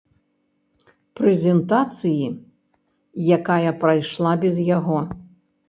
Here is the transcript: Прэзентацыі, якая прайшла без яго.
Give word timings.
Прэзентацыі, 1.19 2.27
якая 3.39 3.71
прайшла 3.87 4.31
без 4.47 4.55
яго. 4.77 4.99